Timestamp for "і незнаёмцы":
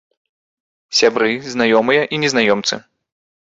2.15-2.85